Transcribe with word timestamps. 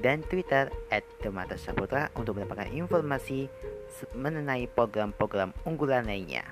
dan 0.00 0.20
Twitter 0.26 0.68
at 0.92 1.04
Demata 1.24 1.56
Saputra 1.56 2.12
untuk 2.18 2.36
mendapatkan 2.36 2.68
informasi 2.72 3.48
mengenai 4.12 4.68
program-program 4.68 5.56
unggulan 5.64 6.04
lainnya. 6.04 6.44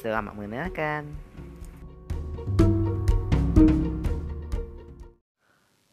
Selamat 0.00 0.32
mendengarkan. 0.36 1.08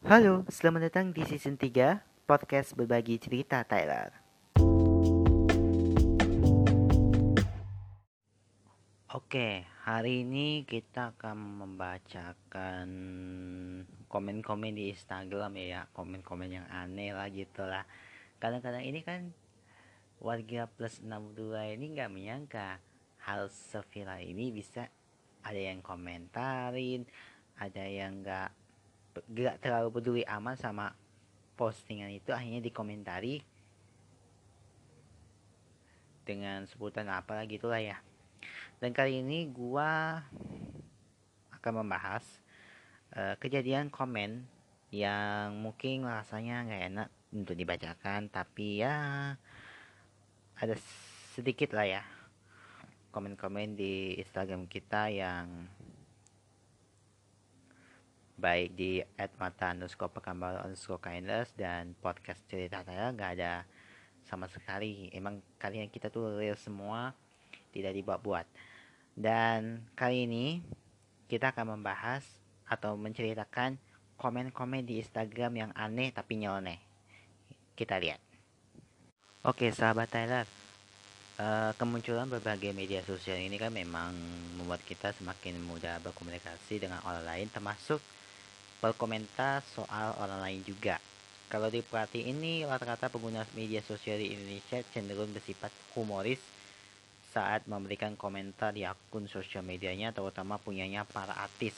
Halo, 0.08 0.44
selamat 0.48 0.92
datang 0.92 1.06
di 1.16 1.24
season 1.24 1.56
3 1.56 2.28
podcast 2.28 2.76
berbagi 2.76 3.16
cerita 3.16 3.64
Tyler. 3.64 4.21
Oke, 9.12 9.68
hari 9.84 10.24
ini 10.24 10.64
kita 10.64 11.12
akan 11.12 11.36
membacakan 11.36 12.88
komen-komen 14.08 14.72
di 14.72 14.88
Instagram 14.88 15.52
ya, 15.60 15.84
komen-komen 15.92 16.48
yang 16.48 16.64
aneh 16.72 17.12
lah 17.12 17.28
gitu 17.28 17.68
lah. 17.68 17.84
Kadang-kadang 18.40 18.80
ini 18.80 19.04
kan 19.04 19.36
warga 20.16 20.64
plus 20.64 21.04
62 21.04 21.44
ini 21.76 21.92
nggak 21.92 22.08
menyangka 22.08 22.80
hal 23.28 23.52
seviral 23.52 24.16
ini 24.16 24.48
bisa 24.48 24.88
ada 25.44 25.60
yang 25.60 25.84
komentarin, 25.84 27.04
ada 27.60 27.84
yang 27.84 28.24
nggak 28.24 28.48
nggak 29.28 29.60
terlalu 29.60 29.92
peduli 29.92 30.24
aman 30.24 30.56
sama 30.56 30.88
postingan 31.60 32.08
itu 32.16 32.32
akhirnya 32.32 32.64
dikomentari 32.64 33.44
dengan 36.24 36.64
sebutan 36.64 37.12
apa 37.12 37.44
gitu 37.44 37.68
lah 37.68 37.84
ya 37.84 38.00
dan 38.82 38.90
kali 38.90 39.22
ini 39.22 39.46
gua 39.46 40.18
akan 41.54 41.86
membahas 41.86 42.26
uh, 43.14 43.38
kejadian 43.38 43.94
komen 43.94 44.42
yang 44.90 45.54
mungkin 45.54 46.02
rasanya 46.02 46.66
nggak 46.66 46.84
enak 46.90 47.08
untuk 47.30 47.54
dibacakan 47.54 48.26
tapi 48.26 48.82
ya 48.82 48.98
ada 50.58 50.74
sedikit 51.38 51.78
lah 51.78 51.86
ya 51.86 52.02
komen-komen 53.14 53.78
di 53.78 54.18
Instagram 54.18 54.66
kita 54.66 55.14
yang 55.14 55.70
baik 58.34 58.74
di 58.74 58.98
@mata 59.38 59.70
underscore 59.70 60.10
pekanbaru 60.10 60.58
underscore 60.66 60.98
kindness 60.98 61.54
dan 61.54 61.94
podcast 62.02 62.42
cerita 62.50 62.82
saya 62.82 63.14
nggak 63.14 63.32
ada 63.38 63.62
sama 64.26 64.50
sekali. 64.50 65.06
Emang 65.14 65.38
kalian 65.62 65.86
kita 65.86 66.10
tuh 66.10 66.34
real 66.34 66.58
semua 66.58 67.14
tidak 67.70 67.94
dibuat-buat 67.94 68.71
dan 69.12 69.84
kali 69.92 70.24
ini 70.24 70.46
kita 71.28 71.52
akan 71.52 71.76
membahas 71.76 72.24
atau 72.68 72.96
menceritakan 72.96 73.76
komen-komen 74.16 74.84
di 74.84 75.00
Instagram 75.00 75.52
yang 75.56 75.70
aneh 75.76 76.12
tapi 76.12 76.40
nyeleneh. 76.40 76.80
Kita 77.76 77.96
lihat. 77.98 78.20
Oke, 79.42 79.74
sahabat 79.74 80.06
Tyler. 80.06 80.46
Uh, 81.40 81.72
kemunculan 81.80 82.28
berbagai 82.28 82.70
media 82.76 83.00
sosial 83.02 83.40
ini 83.40 83.56
kan 83.56 83.72
memang 83.72 84.14
membuat 84.60 84.84
kita 84.84 85.16
semakin 85.16 85.58
mudah 85.64 85.98
berkomunikasi 86.04 86.78
dengan 86.78 87.00
orang 87.08 87.24
lain 87.24 87.48
termasuk 87.48 87.98
berkomentar 88.78 89.64
soal 89.72 90.14
orang 90.20 90.38
lain 90.44 90.60
juga. 90.62 91.00
Kalau 91.48 91.72
diperhati 91.72 92.28
ini 92.28 92.62
rata-rata 92.62 93.08
pengguna 93.08 93.48
media 93.58 93.82
sosial 93.82 94.20
di 94.20 94.36
Indonesia 94.36 94.84
cenderung 94.92 95.32
bersifat 95.32 95.72
humoris 95.96 96.38
saat 97.32 97.64
memberikan 97.64 98.12
komentar 98.12 98.76
di 98.76 98.84
akun 98.84 99.24
sosial 99.24 99.64
medianya 99.64 100.12
terutama 100.12 100.60
punyanya 100.60 101.08
para 101.08 101.32
artis. 101.32 101.72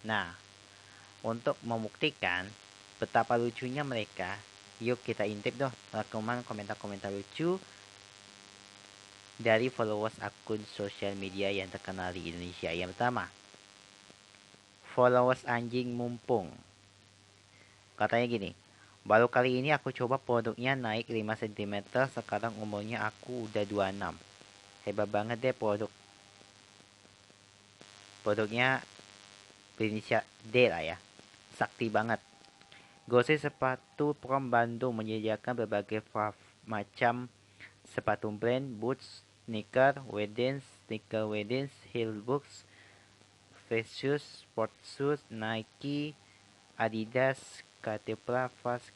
Nah, 0.00 0.32
untuk 1.20 1.60
membuktikan 1.60 2.48
betapa 2.96 3.36
lucunya 3.36 3.84
mereka, 3.84 4.40
yuk 4.80 5.04
kita 5.04 5.28
intip 5.28 5.60
dong 5.60 5.72
rekaman 5.92 6.40
komentar-komentar 6.48 7.12
lucu 7.12 7.60
dari 9.36 9.68
followers 9.68 10.16
akun 10.24 10.64
sosial 10.64 11.12
media 11.20 11.52
yang 11.52 11.68
terkenal 11.68 12.08
di 12.16 12.32
Indonesia. 12.32 12.72
Yang 12.72 12.96
pertama, 12.96 13.28
followers 14.96 15.44
anjing 15.44 15.92
mumpung. 15.92 16.48
Katanya 18.00 18.24
gini, 18.24 18.50
baru 19.04 19.28
kali 19.28 19.60
ini 19.60 19.76
aku 19.76 19.92
coba 19.92 20.16
produknya 20.16 20.72
naik 20.72 21.12
5 21.12 21.44
cm, 21.44 22.08
sekarang 22.08 22.56
umurnya 22.56 23.04
aku 23.04 23.44
udah 23.52 23.68
26 23.68 24.29
hebat 24.84 25.08
banget 25.08 25.38
deh 25.40 25.54
produk. 25.56 25.90
Produknya 28.20 28.84
berinisial 29.80 30.24
D 30.44 30.68
lah 30.68 30.84
ya. 30.84 30.96
Sakti 31.56 31.88
banget. 31.88 32.20
Gose 33.08 33.34
sepatu 33.34 34.14
prom 34.14 34.52
Bandung 34.52 34.94
menyediakan 35.00 35.64
berbagai 35.64 36.04
macam 36.68 37.26
sepatu 37.90 38.30
brand, 38.30 38.62
boots, 38.78 39.26
sneaker, 39.48 39.98
weddings, 40.06 40.62
sneaker 40.86 41.26
weddings, 41.26 41.74
heel 41.90 42.14
boots, 42.14 42.62
face 43.66 43.90
shoes, 43.90 44.22
sport 44.46 44.70
shoes, 44.86 45.18
Nike, 45.26 46.14
Adidas, 46.78 47.66
Catepla, 47.82 48.52
Fast 48.62 48.92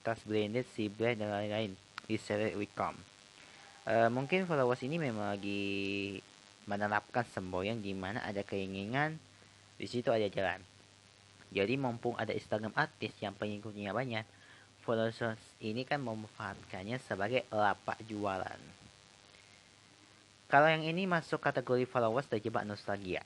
tas 0.00 0.20
branded, 0.24 0.64
Sibler, 0.72 1.18
dan 1.18 1.28
lain-lain. 1.28 1.74
Di 2.08 2.16
Wicom. 2.56 2.96
Uh, 3.88 4.12
mungkin 4.12 4.44
followers 4.44 4.84
ini 4.84 5.00
memang 5.00 5.32
lagi 5.32 6.20
menerapkan 6.68 7.24
semboyan 7.32 7.80
di 7.80 7.96
mana 7.96 8.20
ada 8.20 8.44
keinginan 8.44 9.16
di 9.80 9.88
situ 9.88 10.12
ada 10.12 10.28
jalan. 10.28 10.60
Jadi 11.48 11.80
mumpung 11.80 12.12
ada 12.20 12.36
Instagram 12.36 12.76
artis 12.76 13.16
yang 13.24 13.32
pengikutnya 13.32 13.96
banyak, 13.96 14.28
followers 14.84 15.40
ini 15.64 15.88
kan 15.88 16.04
memanfaatkannya 16.04 17.00
sebagai 17.00 17.48
lapak 17.48 17.96
jualan. 18.04 18.60
Kalau 20.52 20.68
yang 20.68 20.84
ini 20.84 21.08
masuk 21.08 21.40
kategori 21.40 21.88
followers 21.88 22.28
terjebak 22.28 22.68
nostalgia. 22.68 23.24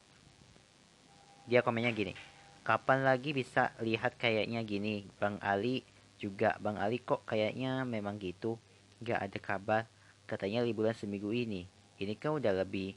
Dia 1.50 1.66
komennya 1.66 1.90
gini, 1.90 2.14
kapan 2.62 3.02
lagi 3.02 3.34
bisa 3.34 3.74
lihat 3.82 4.14
kayaknya 4.14 4.62
gini, 4.62 5.10
Bang 5.18 5.42
Ali 5.42 5.82
juga 6.22 6.54
Bang 6.62 6.78
Ali 6.78 7.02
kok 7.02 7.26
kayaknya 7.26 7.82
memang 7.82 8.22
gitu, 8.22 8.54
gak 9.02 9.26
ada 9.26 9.38
kabar 9.42 9.82
katanya 10.32 10.64
liburan 10.64 10.96
seminggu 10.96 11.28
ini 11.28 11.68
ini 12.00 12.16
kan 12.16 12.40
udah 12.40 12.64
lebih 12.64 12.96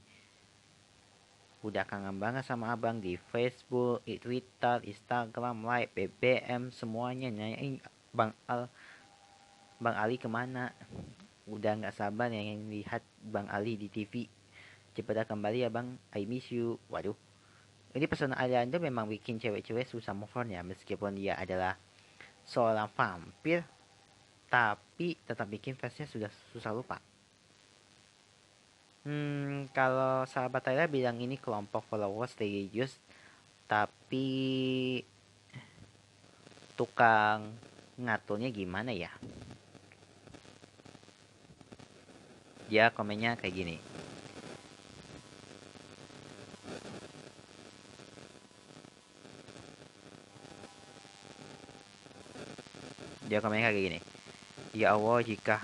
udah 1.66 1.84
kangen 1.84 2.22
banget 2.22 2.46
sama 2.46 2.70
abang 2.70 3.02
di 3.02 3.18
Facebook, 3.34 4.06
Twitter, 4.06 4.86
Instagram, 4.86 5.66
Live, 5.66 5.92
BBM 5.98 6.70
semuanya 6.70 7.34
nanyain 7.34 7.82
Bang 8.14 8.38
Al, 8.46 8.70
Bang 9.82 9.98
Ali 9.98 10.22
ke 10.22 10.30
mana? 10.30 10.70
Udah 11.50 11.74
nggak 11.74 11.98
sabar 11.98 12.30
yang 12.30 12.70
lihat 12.70 13.02
Bang 13.18 13.50
Ali 13.50 13.82
di 13.82 13.90
TV. 13.90 14.30
Cepat 14.94 15.26
kembali 15.26 15.66
ya 15.66 15.74
Bang, 15.74 15.98
I 16.14 16.30
miss 16.30 16.54
you. 16.54 16.78
Waduh, 16.86 17.18
ini 17.98 18.06
pesona 18.06 18.38
Aliando 18.38 18.78
memang 18.78 19.10
bikin 19.10 19.42
cewek-cewek 19.42 19.90
susah 19.90 20.14
move 20.14 20.32
on 20.38 20.54
ya 20.54 20.62
meskipun 20.62 21.18
dia 21.18 21.34
adalah 21.34 21.82
seorang 22.46 22.94
vampir 22.94 23.66
tapi 24.54 25.18
tetap 25.26 25.50
bikin 25.50 25.74
fansnya 25.74 26.06
sudah 26.06 26.30
susah 26.54 26.70
lupa. 26.70 27.02
Hmm, 29.06 29.70
kalau 29.70 30.26
sahabat 30.26 30.66
saya 30.66 30.90
bilang 30.90 31.22
ini 31.22 31.38
kelompok 31.38 31.86
followers 31.86 32.34
religius, 32.42 32.98
tapi 33.70 35.06
tukang 36.74 37.54
ngaturnya 38.02 38.50
gimana 38.50 38.90
ya? 38.90 39.14
Dia 42.66 42.90
komennya 42.90 43.38
kayak 43.38 43.54
gini. 43.54 43.78
Dia 53.30 53.38
komennya 53.38 53.70
kayak 53.70 53.86
gini. 53.86 54.00
Ya 54.74 54.98
Allah, 54.98 55.22
jika 55.22 55.62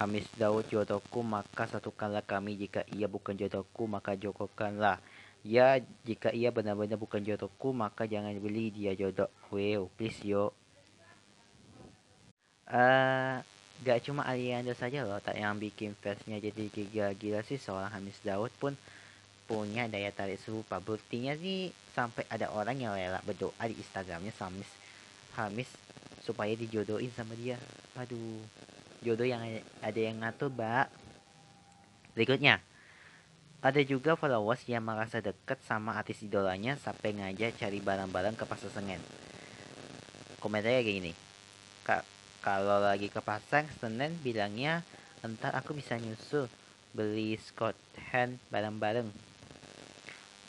Hamis 0.00 0.24
Daud 0.32 0.64
jodohku 0.72 1.20
maka 1.20 1.68
satukanlah 1.68 2.24
kami. 2.24 2.56
Jika 2.56 2.88
ia 2.88 3.04
bukan 3.04 3.36
jodohku 3.36 3.84
maka 3.84 4.16
jokokanlah 4.16 4.96
ya 5.44 5.76
jika 6.04 6.32
ia 6.32 6.48
benar-benar 6.48 6.96
bukan 6.96 7.20
jodohku 7.20 7.76
maka 7.76 8.08
jangan 8.08 8.32
beli 8.40 8.72
dia 8.72 8.96
jodoh. 8.96 9.28
Wow 9.52 9.92
please 10.00 10.16
yo. 10.24 10.56
Uh, 12.64 13.44
gak 13.84 14.00
cuma 14.08 14.24
Aliando 14.24 14.72
saja 14.72 15.04
loh 15.04 15.20
tak 15.20 15.36
yang 15.36 15.60
bikin 15.60 15.92
fansnya 16.00 16.40
jadi 16.40 16.72
gila-gila 16.72 17.44
sih. 17.44 17.60
Seorang 17.60 17.92
Hamis 17.92 18.24
Daud 18.24 18.48
pun 18.56 18.72
punya 19.44 19.84
daya 19.84 20.08
tarik 20.16 20.40
serupa. 20.40 20.80
Buktinya 20.80 21.36
sih 21.36 21.76
sampai 21.92 22.24
ada 22.32 22.48
orang 22.56 22.80
yang 22.80 22.96
rela 22.96 23.20
berdoa 23.20 23.68
di 23.68 23.76
Instagramnya 23.76 24.32
Hamis 24.32 24.70
Hamis 25.36 25.68
supaya 26.24 26.56
dijodohin 26.56 27.12
sama 27.12 27.36
dia. 27.36 27.60
Aduh 28.00 28.40
jodoh 29.00 29.24
yang 29.26 29.40
ada 29.80 30.00
yang 30.00 30.20
ngatur 30.20 30.52
mbak. 30.52 30.92
Berikutnya 32.12 32.60
ada 33.60 33.80
juga 33.84 34.16
followers 34.16 34.64
yang 34.68 34.84
merasa 34.84 35.20
dekat 35.20 35.60
sama 35.64 35.92
artis 35.96 36.24
idolanya 36.24 36.80
sampai 36.80 37.12
ngajak 37.12 37.60
cari 37.60 37.78
barang-barang 37.80 38.36
ke 38.36 38.44
pasar 38.48 38.72
Senen. 38.72 39.00
Komentarnya 40.40 40.80
kayak 40.80 40.96
gini 41.04 41.12
kak 41.84 42.04
kalau 42.40 42.80
lagi 42.80 43.12
ke 43.12 43.20
pasar 43.20 43.68
Senen 43.80 44.16
bilangnya 44.24 44.84
entar 45.20 45.52
aku 45.52 45.76
bisa 45.76 46.00
nyusul 46.00 46.48
beli 46.96 47.36
Scott 47.36 47.76
hand 48.10 48.40
bareng-bareng 48.48 49.08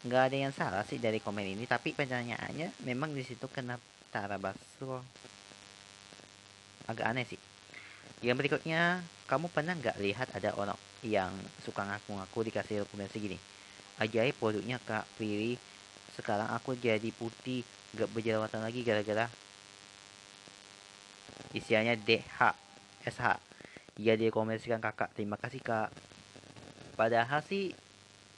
nggak 0.01 0.23
ada 0.31 0.37
yang 0.37 0.53
salah 0.55 0.81
sih 0.87 0.97
dari 0.97 1.21
komen 1.21 1.45
ini 1.45 1.69
tapi 1.69 1.93
pertanyaannya 1.93 2.73
memang 2.87 3.13
di 3.13 3.21
situ 3.21 3.45
kena 3.45 3.77
Tara 4.09 4.35
Basro. 4.35 5.05
Agak 6.89 7.05
aneh 7.05 7.23
sih 7.23 7.50
yang 8.21 8.37
berikutnya 8.37 9.01
kamu 9.25 9.49
pernah 9.49 9.73
nggak 9.73 9.97
lihat 9.97 10.27
ada 10.37 10.53
orang 10.57 10.77
yang 11.01 11.33
suka 11.65 11.81
ngaku-ngaku 11.81 12.39
dikasih 12.53 12.85
rekomendasi 12.85 13.17
gini? 13.17 13.37
Ajaib 13.97 14.37
produknya 14.37 14.77
kak 14.81 15.05
Piri. 15.17 15.57
Sekarang 16.13 16.49
aku 16.53 16.75
jadi 16.77 17.09
putih 17.15 17.63
gak 17.95 18.11
berjerawatan 18.11 18.61
lagi 18.61 18.83
gara-gara 18.83 19.27
isiannya 21.51 21.99
DH 21.99 22.39
SH 23.07 23.27
ia 23.99 24.15
direkomendasikan 24.15 24.79
kakak. 24.79 25.11
Terima 25.17 25.35
kasih 25.35 25.59
kak. 25.59 25.89
Padahal 26.95 27.43
sih 27.43 27.75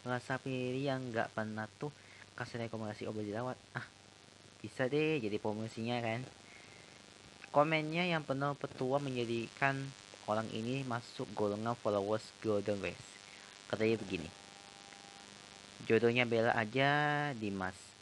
rasa 0.04 0.36
pilih 0.36 0.84
yang 0.84 1.00
nggak 1.12 1.32
pernah 1.32 1.68
tuh 1.80 1.92
kasih 2.36 2.68
rekomendasi 2.68 3.08
obat 3.08 3.24
dirawat 3.24 3.58
ah 3.78 3.88
bisa 4.60 4.92
deh 4.92 5.22
jadi 5.24 5.40
promosinya 5.40 6.02
kan 6.04 6.20
komennya 7.54 8.10
yang 8.10 8.26
penuh 8.26 8.58
petua 8.58 8.98
menjadikan 8.98 9.78
orang 10.26 10.50
ini 10.50 10.82
masuk 10.90 11.30
golongan 11.38 11.78
followers 11.78 12.26
golden 12.42 12.82
race 12.82 13.08
katanya 13.70 14.02
begini 14.02 14.30
jodohnya 15.86 16.26
Bella 16.26 16.58
aja 16.58 17.30
Dimas 17.38 17.94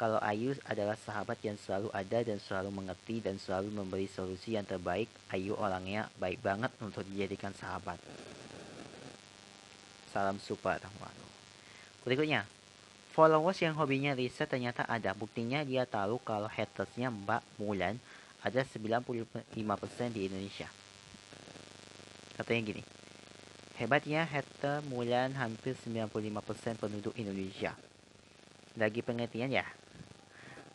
kalau 0.00 0.16
Ayu 0.24 0.56
adalah 0.64 0.96
sahabat 0.96 1.36
yang 1.44 1.60
selalu 1.60 1.92
ada 1.92 2.24
dan 2.24 2.40
selalu 2.40 2.72
mengerti 2.72 3.20
dan 3.20 3.36
selalu 3.36 3.68
memberi 3.68 4.08
solusi 4.08 4.56
yang 4.56 4.64
terbaik, 4.64 5.12
Ayu 5.28 5.52
orangnya 5.52 6.08
baik 6.16 6.40
banget 6.40 6.72
untuk 6.80 7.04
dijadikan 7.04 7.52
sahabat. 7.52 8.00
Salam 10.08 10.40
super 10.40 10.80
Tahwano. 10.80 11.28
Berikutnya, 12.00 12.48
followers 13.12 13.60
yang 13.60 13.76
hobinya 13.76 14.16
riset 14.16 14.48
ternyata 14.48 14.88
ada. 14.88 15.12
Buktinya 15.12 15.60
dia 15.68 15.84
tahu 15.84 16.16
kalau 16.24 16.48
hatersnya 16.48 17.12
Mbak 17.12 17.60
Mulan 17.60 18.00
ada 18.40 18.64
95% 18.64 20.16
di 20.16 20.26
Indonesia. 20.28 20.68
Katanya 22.40 22.60
gini, 22.72 22.82
hebatnya 23.76 24.24
hater 24.24 24.80
Mulan 24.88 25.36
hampir 25.36 25.76
95% 25.76 26.80
penduduk 26.80 27.12
Indonesia. 27.20 27.76
Lagi 28.80 29.04
pengertian 29.04 29.52
ya? 29.52 29.68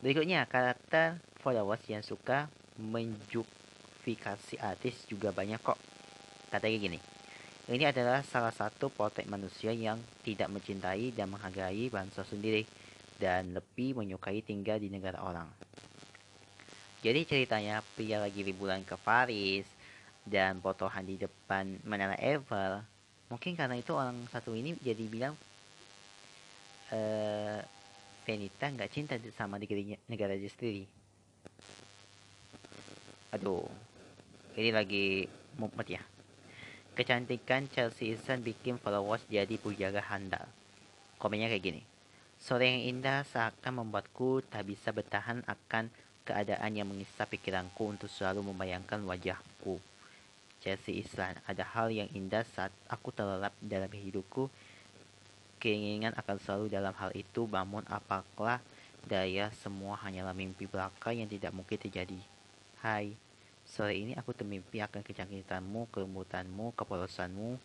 Berikutnya, 0.03 0.45
karakter 0.45 1.17
followers 1.41 1.81
yang 1.89 2.05
suka 2.05 2.45
menjustifikasi 2.77 4.61
artis 4.61 5.09
juga 5.09 5.33
banyak 5.33 5.57
kok. 5.57 5.79
Katanya 6.53 6.77
gini, 6.77 6.99
ini 7.65 7.81
adalah 7.89 8.21
salah 8.21 8.53
satu 8.53 8.93
potret 8.93 9.25
manusia 9.25 9.73
yang 9.73 9.97
tidak 10.21 10.53
mencintai 10.53 11.09
dan 11.17 11.33
menghargai 11.33 11.89
bangsa 11.89 12.21
sendiri 12.21 12.61
dan 13.17 13.57
lebih 13.57 13.97
menyukai 13.97 14.45
tinggal 14.45 14.77
di 14.77 14.93
negara 14.93 15.17
orang. 15.25 15.49
Jadi 17.05 17.21
ceritanya 17.29 17.85
pria 17.93 18.17
lagi 18.17 18.41
liburan 18.41 18.81
ke 18.81 18.97
Paris 18.97 19.69
dan 20.25 20.57
potongan 20.57 21.05
di 21.05 21.21
depan 21.21 21.77
Menara 21.85 22.17
Eiffel. 22.17 22.81
Mungkin 23.29 23.53
karena 23.53 23.77
itu 23.77 23.93
orang 23.93 24.25
satu 24.33 24.57
ini 24.57 24.73
jadi 24.81 25.05
bilang 25.05 25.37
eh 26.89 27.61
Venita 28.25 28.65
nggak 28.73 28.89
cinta 28.89 29.21
sama 29.37 29.61
negerinya, 29.61 30.01
negara 30.09 30.33
dia 30.33 30.49
sendiri. 30.49 30.89
Aduh, 33.37 33.69
ini 34.57 34.73
lagi 34.73 35.29
mumet 35.61 36.01
ya. 36.01 36.01
Kecantikan 36.97 37.69
Chelsea 37.69 38.17
Islan 38.17 38.41
bikin 38.41 38.81
followers 38.81 39.21
jadi 39.29 39.61
pujara 39.61 40.01
handal. 40.09 40.49
Komennya 41.21 41.53
kayak 41.53 41.69
gini. 41.69 41.81
Sore 42.41 42.65
yang 42.65 42.97
indah 42.97 43.21
seakan 43.29 43.85
membuatku 43.85 44.41
tak 44.49 44.73
bisa 44.73 44.89
bertahan 44.89 45.45
akan 45.45 45.93
keadaan 46.25 46.73
yang 46.73 46.89
mengisap 46.89 47.29
pikiranku 47.29 47.93
untuk 47.93 48.09
selalu 48.09 48.41
membayangkan 48.51 48.99
wajahku. 49.05 49.77
Chelsea 50.59 50.97
Islan, 50.97 51.37
ada 51.45 51.61
hal 51.61 51.93
yang 51.93 52.09
indah 52.09 52.41
saat 52.57 52.73
aku 52.89 53.13
terlelap 53.13 53.53
dalam 53.61 53.87
hidupku 53.93 54.49
keinginan 55.65 56.13
akan 56.13 56.37
selalu 56.37 56.65
dalam 56.69 56.93
hal 56.93 57.09
itu, 57.17 57.49
namun 57.49 57.81
apakah 57.89 58.61
daya 59.09 59.49
semua 59.65 59.97
hanyalah 59.97 60.37
mimpi 60.37 60.69
belaka 60.69 61.09
yang 61.09 61.25
tidak 61.25 61.49
mungkin 61.57 61.81
terjadi. 61.81 62.21
Hai, 62.81 63.17
sore 63.65 63.97
ini 63.97 64.13
aku 64.13 64.33
termimpi 64.37 64.81
akan 64.85 65.01
kecantikanmu, 65.01 65.89
kelembutanmu, 65.89 66.77
kepolosanmu. 66.77 67.57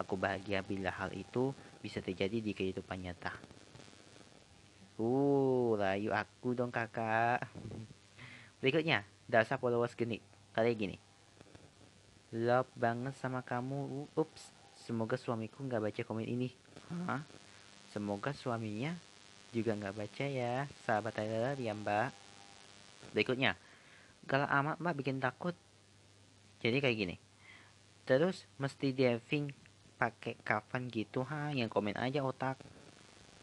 Aku 0.00 0.16
bahagia 0.16 0.64
bila 0.64 0.88
hal 0.88 1.12
itu 1.12 1.52
bisa 1.84 2.00
terjadi 2.00 2.40
di 2.40 2.56
kehidupan 2.56 3.04
nyata. 3.04 3.36
Uh, 4.96 5.76
rayu 5.76 6.08
aku 6.08 6.56
dong 6.56 6.72
kakak. 6.72 7.44
Berikutnya, 8.62 9.02
dasar 9.26 9.58
followers 9.58 9.98
genit. 9.98 10.22
Kali 10.54 10.70
gini. 10.78 10.96
Love 12.30 12.70
banget 12.78 13.12
sama 13.18 13.42
kamu. 13.42 14.06
Ups, 14.14 14.54
semoga 14.86 15.18
suamiku 15.18 15.66
nggak 15.66 15.82
baca 15.82 16.00
komen 16.06 16.24
ini. 16.30 16.54
Hah? 16.88 17.26
Semoga 17.90 18.30
suaminya 18.30 18.94
juga 19.50 19.74
nggak 19.76 19.98
baca 19.98 20.24
ya, 20.24 20.64
sahabat 20.86 21.12
Tyler 21.12 21.58
ya 21.58 21.74
mbak. 21.74 22.14
Berikutnya, 23.12 23.58
kalau 24.30 24.46
amat 24.46 24.78
mbak 24.78 24.94
bikin 24.94 25.18
takut. 25.18 25.58
Jadi 26.62 26.78
kayak 26.78 26.96
gini. 26.96 27.16
Terus 28.06 28.46
mesti 28.62 28.94
diving 28.94 29.50
pakai 29.98 30.38
kafan 30.40 30.86
gitu 30.86 31.26
ha, 31.26 31.50
yang 31.50 31.66
komen 31.66 31.98
aja 31.98 32.22
otak. 32.22 32.62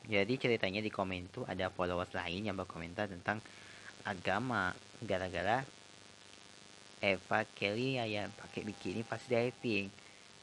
Jadi 0.10 0.40
ceritanya 0.40 0.80
di 0.80 0.90
komen 0.90 1.28
tuh 1.30 1.44
ada 1.44 1.68
followers 1.70 2.16
lain 2.16 2.48
yang 2.48 2.58
berkomentar 2.58 3.12
tentang 3.12 3.44
agama 4.08 4.74
gara-gara 5.04 5.64
Eva 7.00 7.40
Kelly 7.56 7.96
ya 7.96 8.04
yang 8.04 8.28
pakai 8.36 8.68
bikini 8.68 9.08
pas 9.08 9.24
diving. 9.24 9.88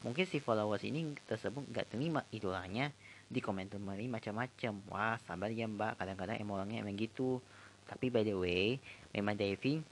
Mungkin 0.00 0.24
si 0.24 0.40
followers 0.40 0.84
ini 0.88 1.12
tersebut 1.28 1.68
nggak 1.68 1.92
terima 1.92 2.24
idolanya 2.32 2.88
di 3.28 3.44
komentar 3.44 3.76
mari 3.76 4.08
macam-macam. 4.08 4.72
Wah 4.88 5.20
sabar 5.28 5.52
ya 5.52 5.68
mbak. 5.68 6.00
Kadang-kadang 6.00 6.40
emang 6.40 6.64
orangnya 6.64 6.80
emang 6.80 6.96
gitu. 6.96 7.44
Tapi 7.84 8.08
by 8.08 8.24
the 8.24 8.32
way 8.32 8.80
memang 9.12 9.36
diving 9.36 9.84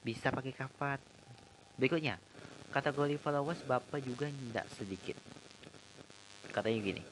bisa 0.00 0.32
pakai 0.32 0.54
kafat 0.54 1.02
berikutnya 1.76 2.16
kategori 2.72 3.20
followers 3.20 3.60
bapak 3.68 4.00
juga 4.00 4.32
tidak 4.32 4.66
sedikit. 4.72 5.16
Katanya 6.48 6.78
gini 6.80 7.02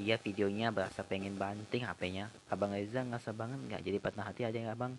dia 0.00 0.16
videonya 0.16 0.72
berasa 0.72 1.04
pengen 1.04 1.36
banting 1.36 1.84
HP-nya. 1.84 2.32
Abang 2.48 2.72
Reza 2.72 3.04
nggak 3.04 3.32
banget 3.36 3.60
nggak? 3.68 3.80
Jadi 3.84 3.96
patah 4.00 4.24
hati 4.28 4.42
aja 4.44 4.58
nggak 4.60 4.78
bang 4.78 4.94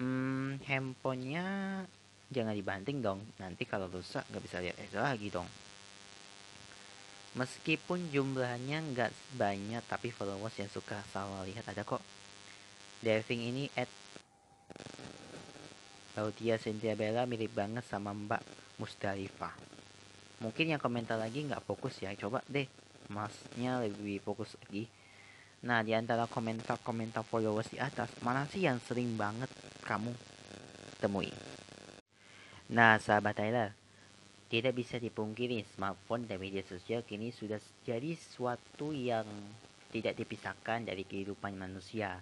hmm, 0.00 0.62
handphonenya 0.64 1.46
jangan 2.32 2.54
dibanting 2.56 3.00
dong 3.04 3.20
nanti 3.38 3.62
kalau 3.68 3.86
rusak 3.92 4.26
nggak 4.28 4.42
bisa 4.42 4.58
lihat 4.58 4.76
Reza 4.80 5.00
lagi 5.04 5.30
dong 5.30 5.46
Meskipun 7.36 8.08
jumlahnya 8.08 8.80
nggak 8.80 9.12
banyak, 9.36 9.84
tapi 9.84 10.08
followers 10.08 10.56
yang 10.56 10.72
suka 10.72 11.04
sama 11.12 11.44
lihat 11.44 11.68
ada 11.68 11.84
kok. 11.84 12.00
Deving 13.04 13.52
ini 13.52 13.64
at 13.76 13.92
Claudia 16.16 16.56
Cynthia 16.56 16.96
Bella 16.96 17.28
mirip 17.28 17.52
banget 17.52 17.84
sama 17.84 18.16
Mbak 18.16 18.40
Musdalifah. 18.80 19.52
Mungkin 20.40 20.72
yang 20.72 20.80
komentar 20.80 21.20
lagi 21.20 21.44
nggak 21.44 21.60
fokus 21.68 22.00
ya, 22.00 22.16
coba 22.16 22.40
deh 22.48 22.64
masnya 23.12 23.84
lebih 23.84 24.24
fokus 24.24 24.56
lagi. 24.64 24.88
Nah, 25.68 25.84
di 25.84 25.92
antara 25.92 26.24
komentar-komentar 26.24 27.20
followers 27.20 27.68
di 27.68 27.76
atas, 27.76 28.08
mana 28.24 28.48
sih 28.48 28.64
yang 28.64 28.80
sering 28.80 29.12
banget 29.12 29.52
kamu 29.86 30.10
temui? 30.98 31.30
Nah, 32.74 32.98
sahabat 32.98 33.38
Tyler, 33.38 33.70
tidak 34.50 34.74
bisa 34.74 34.98
dipungkiri, 34.98 35.62
smartphone 35.78 36.26
dan 36.26 36.42
media 36.42 36.66
sosial 36.66 37.06
kini 37.06 37.30
sudah 37.30 37.62
jadi 37.86 38.18
sesuatu 38.18 38.90
yang 38.90 39.26
tidak 39.94 40.18
dipisahkan 40.18 40.82
dari 40.82 41.06
kehidupan 41.06 41.54
manusia. 41.54 42.18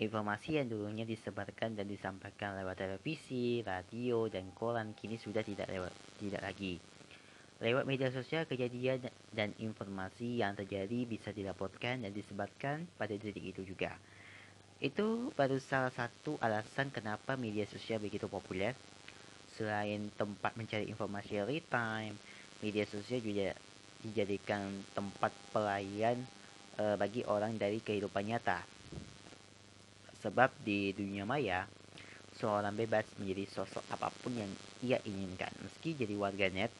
Informasi 0.00 0.56
yang 0.56 0.72
dulunya 0.72 1.04
disebarkan 1.04 1.76
dan 1.76 1.84
disampaikan 1.84 2.56
lewat 2.56 2.80
televisi, 2.80 3.60
radio, 3.60 4.24
dan 4.32 4.48
koran 4.56 4.96
kini 4.96 5.20
sudah 5.20 5.44
tidak 5.44 5.68
lewat 5.68 5.92
tidak 6.16 6.40
lagi. 6.40 6.80
Lewat 7.60 7.84
media 7.84 8.08
sosial, 8.08 8.48
kejadian 8.48 9.06
dan 9.30 9.52
informasi 9.60 10.40
yang 10.40 10.56
terjadi 10.56 11.04
bisa 11.04 11.30
dilaporkan 11.30 12.02
dan 12.02 12.10
disebarkan 12.10 12.88
pada 12.96 13.14
detik 13.14 13.52
itu 13.54 13.62
juga. 13.62 13.94
Itu 14.82 15.30
baru 15.38 15.62
salah 15.62 15.94
satu 15.94 16.34
alasan 16.42 16.90
kenapa 16.90 17.38
media 17.38 17.62
sosial 17.70 18.02
begitu 18.02 18.26
populer. 18.26 18.74
Selain 19.54 20.10
tempat 20.18 20.58
mencari 20.58 20.90
informasi 20.90 21.38
real 21.38 21.62
time, 21.70 22.18
media 22.58 22.82
sosial 22.90 23.22
juga 23.22 23.54
dijadikan 24.02 24.82
tempat 24.90 25.30
pelayan 25.54 26.18
e, 26.74 26.98
bagi 26.98 27.22
orang 27.22 27.54
dari 27.54 27.78
kehidupan 27.78 28.26
nyata 28.26 28.66
Sebab 30.18 30.50
di 30.66 30.90
dunia 30.90 31.22
maya, 31.22 31.66
seorang 32.38 32.74
bebas 32.74 33.06
menjadi 33.22 33.62
sosok 33.62 33.86
apa 33.86 34.10
pun 34.22 34.34
yang 34.34 34.50
ia 34.82 34.98
inginkan. 35.06 35.50
Meski 35.62 35.94
jadi 35.94 36.14
warganet 36.18 36.74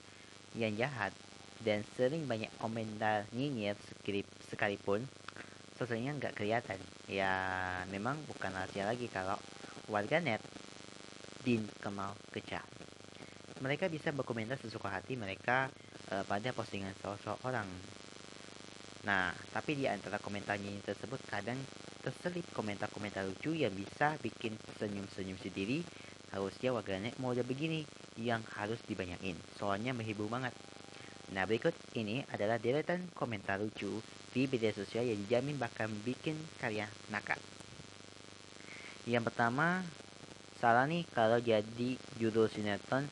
yang 0.59 0.75
jahat 0.75 1.14
dan 1.62 1.87
sering 1.94 2.26
banyak 2.26 2.50
komentar 2.59 3.26
nyinyir 3.30 3.78
sekalipun, 4.50 5.06
sosoknya 5.82 6.14
nggak 6.14 6.38
kelihatan. 6.38 6.78
Ya 7.10 7.34
memang 7.90 8.22
bukan 8.30 8.54
rahasia 8.54 8.86
lagi 8.86 9.10
kalau 9.10 9.34
warganet 9.90 10.38
din 11.42 11.66
kenal 11.82 12.14
kecap. 12.30 12.62
Mereka 13.58 13.90
bisa 13.90 14.14
berkomentar 14.14 14.58
sesuka 14.62 14.94
hati 14.94 15.18
mereka 15.18 15.66
uh, 16.14 16.22
pada 16.22 16.54
postingan 16.54 16.94
sosok 17.02 17.42
orang. 17.42 17.66
Nah, 19.02 19.34
tapi 19.50 19.74
di 19.74 19.90
antara 19.90 20.22
komentarnya 20.22 20.70
tersebut 20.86 21.18
kadang 21.26 21.58
terselip 22.02 22.42
komentar-komentar 22.50 23.22
lucu 23.22 23.54
yang 23.54 23.70
bisa 23.70 24.18
bikin 24.18 24.58
senyum-senyum 24.78 25.38
sendiri 25.38 25.86
harusnya 26.34 26.74
warganet 26.74 27.14
udah 27.14 27.46
begini 27.46 27.86
yang 28.18 28.42
harus 28.58 28.82
dibanyakin 28.90 29.38
soalnya 29.54 29.94
menghibur 29.94 30.26
banget 30.26 30.50
nah 31.30 31.46
berikut 31.46 31.72
ini 31.94 32.26
adalah 32.34 32.58
deretan 32.58 33.06
komentar 33.14 33.62
lucu 33.62 34.02
di 34.32 34.48
media 34.48 34.72
sosial 34.72 35.04
yang 35.04 35.20
dijamin 35.28 35.60
bakal 35.60 35.88
bikin 36.02 36.36
karya 36.58 36.88
nakal 37.12 37.36
yang 39.04 39.22
pertama 39.22 39.84
salah 40.58 40.88
nih 40.88 41.04
kalau 41.12 41.38
jadi 41.38 42.00
judul 42.16 42.48
sinetron 42.48 43.04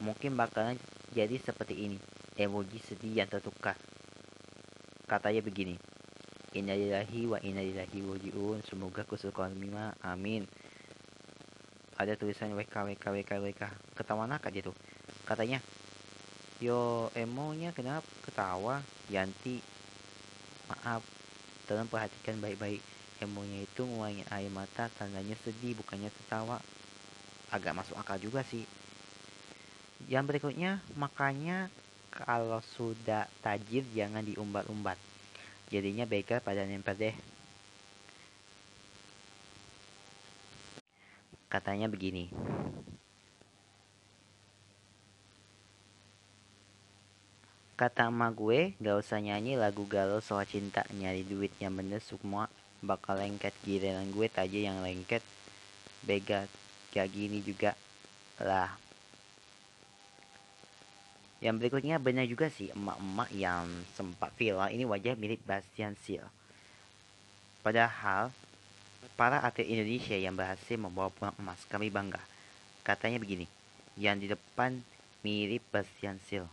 mungkin 0.00 0.34
bakalan 0.34 0.80
jadi 1.12 1.36
seperti 1.40 1.88
ini 1.88 1.98
emoji 2.40 2.80
sedih 2.80 3.24
yang 3.24 3.28
tertukar 3.28 3.76
katanya 5.06 5.44
begini 5.44 5.76
Innalillahi 6.56 7.28
wa 7.28 7.36
inna 7.44 7.60
ilaihi 7.60 8.00
rajiun. 8.00 8.64
Semoga 8.64 9.04
kesukaan 9.04 9.52
Mima. 9.60 9.92
Amin. 10.00 10.48
Ada 12.00 12.16
tulisan 12.16 12.56
WK 12.56 12.96
WK 12.96 13.04
WK 13.12 13.32
WK. 13.44 13.62
Ketawa 13.92 14.24
nakal 14.24 14.48
gitu. 14.56 14.72
Katanya, 15.28 15.60
Yo 16.56 17.12
emonya 17.12 17.76
kenapa 17.76 18.08
ketawa? 18.24 18.80
Yanti, 19.12 19.60
maaf. 20.70 21.02
Tolong 21.66 21.88
perhatikan 21.90 22.38
baik-baik. 22.38 22.82
Emonya 23.22 23.64
itu 23.64 23.82
nguangin 23.82 24.28
air 24.28 24.52
mata 24.52 24.92
tandanya 25.00 25.34
sedih 25.40 25.74
bukannya 25.78 26.12
tertawa. 26.12 26.60
Agak 27.50 27.72
masuk 27.72 27.96
akal 27.96 28.20
juga 28.20 28.44
sih. 28.44 28.66
Yang 30.06 30.24
berikutnya, 30.28 30.84
makanya 30.94 31.72
kalau 32.16 32.60
sudah 32.76 33.28
tajir 33.44 33.84
jangan 33.92 34.24
diumbat-umbat 34.24 34.96
jadinya 35.68 36.08
baiklah 36.08 36.40
pada 36.40 36.62
nempel 36.64 36.94
deh 36.94 37.16
katanya 41.52 41.90
begini 41.92 42.32
Kata 47.76 48.08
emak 48.08 48.32
gue, 48.40 48.72
gak 48.80 49.04
usah 49.04 49.20
nyanyi 49.20 49.60
lagu 49.60 49.84
galau 49.84 50.16
soal 50.24 50.48
cinta, 50.48 50.80
nyari 50.96 51.28
duit 51.28 51.52
yang 51.60 51.76
bener 51.76 52.00
semua 52.00 52.48
bakal 52.80 53.20
lengket 53.20 53.52
giliran 53.68 54.08
gue 54.16 54.32
aja 54.32 54.58
yang 54.72 54.80
lengket. 54.80 55.20
Bega, 56.00 56.48
kayak 56.88 57.12
gini 57.12 57.44
juga 57.44 57.76
lah. 58.40 58.72
Yang 61.44 61.54
berikutnya 61.60 62.00
benar 62.00 62.24
juga 62.24 62.48
sih 62.48 62.72
emak-emak 62.72 63.28
yang 63.36 63.68
sempat 63.92 64.32
viral 64.40 64.72
ini 64.72 64.88
wajah 64.88 65.12
mirip 65.20 65.44
Bastian 65.44 66.00
Seal. 66.00 66.24
Padahal 67.60 68.32
para 69.20 69.44
atlet 69.44 69.68
Indonesia 69.68 70.16
yang 70.16 70.32
berhasil 70.32 70.80
membawa 70.80 71.12
pulang 71.12 71.36
emas 71.36 71.60
kami 71.68 71.92
bangga. 71.92 72.24
Katanya 72.80 73.20
begini, 73.20 73.44
yang 74.00 74.16
di 74.16 74.32
depan 74.32 74.80
mirip 75.20 75.60
Bastian 75.68 76.16
Seal. 76.24 76.48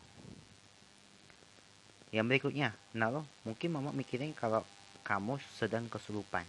Yang 2.13 2.25
berikutnya, 2.29 2.77
nah 2.93 3.10
lo 3.10 3.25
mungkin 3.41 3.74
mama 3.74 3.89
mikirin 3.89 4.38
kalau 4.38 4.62
kamu 5.01 5.41
sedang 5.58 5.89
kesurupan. 5.89 6.46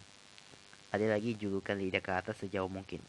Ada 0.92 1.16
lagi 1.16 1.32
julukan 1.40 1.72
lidah 1.74 2.04
ke 2.04 2.12
atas 2.12 2.44
sejauh 2.44 2.68
mungkin. 2.68 3.00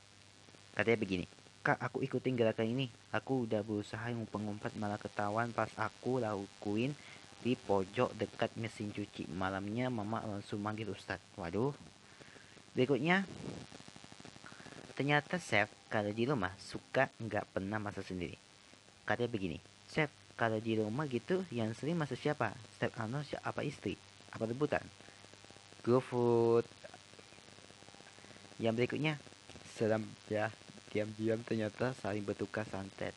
Katanya 0.71 0.97
begini, 0.97 1.25
Kak, 1.65 1.83
aku 1.83 2.00
ikutin 2.00 2.39
gerakan 2.39 2.71
ini. 2.71 2.88
Aku 3.12 3.43
udah 3.43 3.59
berusaha 3.59 4.07
ngumpet-ngumpet 4.07 4.71
malah 4.79 4.95
ketahuan 4.95 5.51
pas 5.51 5.67
aku 5.75 6.24
lakuin 6.24 6.95
di 7.43 7.59
pojok 7.59 8.15
dekat 8.15 8.55
mesin 8.55 8.89
cuci. 8.89 9.27
Malamnya 9.35 9.91
mama 9.91 10.24
langsung 10.24 10.63
manggil 10.63 10.89
Ustad. 10.95 11.19
Waduh. 11.35 11.75
Berikutnya, 12.71 13.27
ternyata 14.95 15.38
chef 15.43 15.67
kalau 15.91 16.09
di 16.15 16.24
rumah 16.24 16.55
suka 16.55 17.12
nggak 17.19 17.51
pernah 17.51 17.83
masak 17.83 18.07
sendiri. 18.07 18.39
Katanya 19.03 19.29
begini, 19.29 19.57
chef 19.91 20.09
kalau 20.36 20.60
di 20.60 20.75
rumah 20.75 21.08
gitu 21.08 21.48
yang 21.51 21.72
sering 21.72 21.96
masak 21.96 22.20
siapa? 22.20 22.51
Chef 22.75 22.92
Arnold 23.00 23.27
apa 23.39 23.63
istri? 23.63 23.96
Apa 24.36 24.44
rebutan? 24.48 24.84
Go 25.84 26.04
food. 26.04 26.68
Yang 28.60 28.74
berikutnya, 28.84 29.15
seram 29.75 30.04
ya 30.27 30.51
diam-diam 30.92 31.39
ternyata 31.44 31.92
saling 32.00 32.24
bertukar 32.24 32.63
santet. 32.68 33.15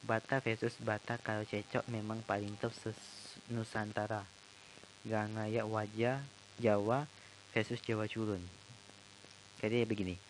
Bata 0.00 0.40
versus 0.40 0.76
Bata 0.80 1.20
kalau 1.20 1.44
cecok 1.44 1.88
memang 1.92 2.24
paling 2.24 2.56
top 2.56 2.72
Nusantara. 3.52 4.24
Gak 5.04 5.32
ngayak 5.32 5.64
wajah 5.68 6.20
Jawa 6.60 7.08
versus 7.52 7.80
Jawa 7.84 8.08
culun. 8.08 8.40
Jadi 9.60 9.84
begini. 9.84 10.29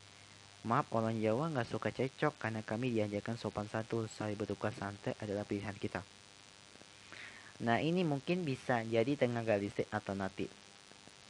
Maaf 0.60 0.92
orang 0.92 1.16
Jawa 1.16 1.48
nggak 1.48 1.72
suka 1.72 1.88
cecok 1.88 2.36
karena 2.36 2.60
kami 2.60 2.92
diajarkan 2.92 3.40
sopan 3.40 3.64
satu 3.64 4.04
saling 4.12 4.36
bertukar 4.36 4.76
santet 4.76 5.16
adalah 5.16 5.48
pilihan 5.48 5.72
kita. 5.72 6.04
Nah 7.64 7.80
ini 7.80 8.04
mungkin 8.04 8.44
bisa 8.44 8.84
jadi 8.84 9.16
tenaga 9.16 9.56
listrik 9.56 9.88
alternatif. 9.88 10.52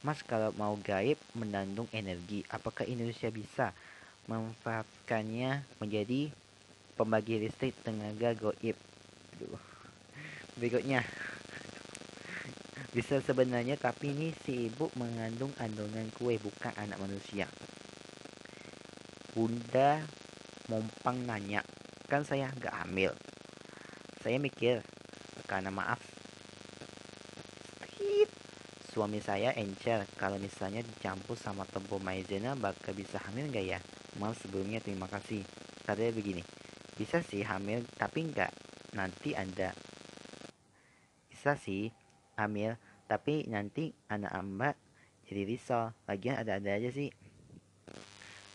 Mas 0.02 0.26
kalau 0.26 0.50
mau 0.58 0.74
gaib 0.82 1.14
menandung 1.38 1.86
energi, 1.94 2.42
apakah 2.50 2.82
Indonesia 2.90 3.30
bisa 3.30 3.70
memanfaatkannya 4.26 5.62
menjadi 5.78 6.34
pembagi 6.98 7.38
listrik 7.38 7.78
tenaga 7.86 8.34
goib. 8.34 8.74
Berikutnya, 10.58 11.06
bisa 12.90 13.22
sebenarnya 13.22 13.78
tapi 13.78 14.10
ini 14.10 14.34
si 14.42 14.66
ibu 14.66 14.90
mengandung 14.98 15.54
andongan 15.62 16.10
kue 16.18 16.34
bukan 16.42 16.74
anak 16.74 16.98
manusia. 16.98 17.46
Bunda 19.30 20.02
Mompang 20.66 21.22
nanya, 21.26 21.62
kan 22.06 22.26
saya 22.26 22.50
nggak 22.50 22.74
hamil. 22.82 23.14
Saya 24.22 24.38
mikir, 24.42 24.82
karena 25.46 25.70
maaf, 25.70 25.98
suami 28.90 29.22
saya 29.22 29.54
encer 29.54 30.02
kalau 30.18 30.34
misalnya 30.42 30.82
dicampur 30.82 31.38
sama 31.38 31.62
tepung 31.62 32.02
maizena 32.02 32.58
bakal 32.58 32.90
bisa 32.90 33.22
hamil 33.22 33.46
nggak 33.50 33.66
ya? 33.66 33.78
Mal 34.18 34.34
sebelumnya 34.34 34.82
terima 34.82 35.06
kasih. 35.06 35.46
Katanya 35.86 36.10
begini, 36.10 36.42
bisa 36.98 37.22
sih 37.22 37.46
hamil 37.46 37.86
tapi 37.94 38.26
nggak 38.34 38.50
nanti 38.98 39.38
ada. 39.38 39.70
Bisa 41.30 41.54
sih 41.54 41.94
hamil 42.34 42.74
tapi 43.06 43.46
nanti 43.46 43.94
anak 44.10 44.34
mbak 44.42 44.74
jadi 45.30 45.46
risau. 45.46 45.94
Lagian 46.10 46.42
ada-ada 46.42 46.74
aja 46.74 46.90
sih. 46.90 47.14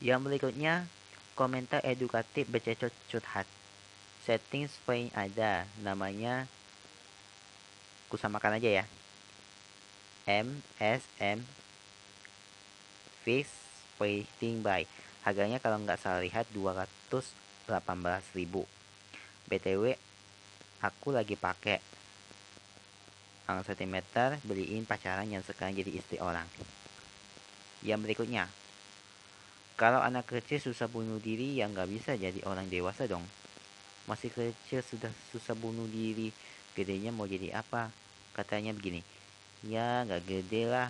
Yang 0.06 0.22
berikutnya, 0.30 0.86
komentar 1.34 1.82
edukatif 1.82 2.46
bercecot 2.46 2.94
curhat. 3.10 3.50
Setting 4.22 4.70
spray 4.70 5.10
ada, 5.18 5.66
namanya 5.82 6.46
kusamakan 8.14 8.62
aja 8.62 8.70
ya. 8.82 8.86
MSM 10.30 11.42
Fish 13.26 13.50
Fighting 13.98 14.62
by 14.62 14.86
Harganya 15.26 15.58
kalau 15.58 15.82
nggak 15.82 15.98
salah 15.98 16.22
lihat 16.22 16.46
218.000. 16.54 17.66
BTW 19.50 19.84
aku 20.86 21.10
lagi 21.10 21.34
pakai 21.34 21.82
ang 23.50 23.66
cm 23.66 24.06
beliin 24.46 24.86
pacaran 24.86 25.26
yang 25.26 25.42
sekarang 25.42 25.74
jadi 25.74 25.98
istri 25.98 26.22
orang. 26.22 26.46
Yang 27.82 28.06
berikutnya, 28.06 28.46
Kalau 29.76 30.00
anak 30.00 30.32
kecil 30.32 30.72
susah 30.72 30.88
bunuh 30.88 31.20
diri, 31.20 31.60
ya 31.60 31.68
nggak 31.68 31.90
bisa 31.92 32.16
jadi 32.16 32.40
orang 32.48 32.72
dewasa 32.72 33.12
dong. 33.12 33.24
Masih 34.08 34.32
kecil 34.32 34.80
sudah 34.80 35.12
susah 35.36 35.52
bunuh 35.52 35.88
diri, 35.92 36.32
gedenya 36.72 37.12
mau 37.12 37.28
jadi 37.28 37.52
apa? 37.60 37.92
Katanya 38.32 38.72
begini, 38.72 39.04
ya 39.68 40.08
nggak 40.08 40.24
gede 40.24 40.64
lah, 40.68 40.88